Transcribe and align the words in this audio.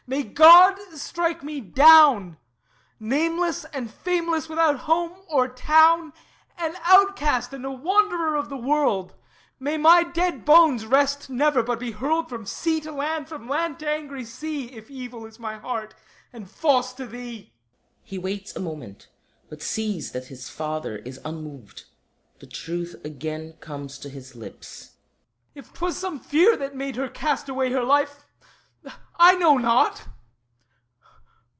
May 0.07 0.23
God 0.23 0.77
strike 0.95 1.41
me 1.41 1.61
down, 1.61 2.35
Nameless 2.99 3.63
and 3.71 3.89
fameless, 3.89 4.49
without 4.49 4.79
home 4.79 5.13
or 5.29 5.47
town, 5.47 6.11
An 6.57 6.75
outcast 6.83 7.53
and 7.53 7.63
a 7.63 7.71
wanderer 7.71 8.35
of 8.35 8.49
the 8.49 8.57
world; 8.57 9.13
May 9.57 9.77
my 9.77 10.03
dead 10.03 10.43
bones 10.43 10.85
rest 10.85 11.29
never, 11.29 11.63
but 11.63 11.79
be 11.79 11.91
hurled 11.91 12.27
From 12.27 12.45
sea 12.45 12.81
to 12.81 12.91
land, 12.91 13.29
from 13.29 13.47
land 13.47 13.79
to 13.79 13.89
angry 13.89 14.25
sea, 14.25 14.65
If 14.73 14.91
evil 14.91 15.25
is 15.25 15.39
my 15.39 15.57
heart 15.57 15.93
and 16.33 16.49
false 16.49 16.91
to 16.93 17.07
thee! 17.07 17.53
[He 18.03 18.17
waits 18.17 18.53
a 18.53 18.59
moment; 18.59 19.07
but 19.47 19.61
sees 19.61 20.11
that 20.11 20.25
his 20.27 20.49
Father 20.49 20.97
is 20.97 21.21
unmoved. 21.23 21.85
The 22.39 22.47
truth 22.47 22.95
again 23.05 23.53
comes 23.61 23.97
to 23.99 24.09
his 24.09 24.35
lips.] 24.35 24.95
If 25.55 25.71
'twas 25.71 25.95
some 25.95 26.19
fear 26.19 26.57
that 26.57 26.75
made 26.75 26.97
her 26.97 27.07
cast 27.07 27.47
away 27.47 27.71
Her 27.71 27.83
life... 27.83 28.25
I 29.19 29.35
know 29.35 29.57
not. 29.59 30.07